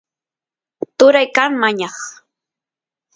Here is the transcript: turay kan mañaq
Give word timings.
turay 0.97 1.27
kan 1.35 1.51
mañaq 1.61 1.95